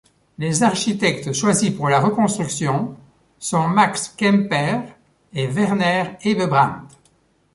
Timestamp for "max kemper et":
3.67-5.45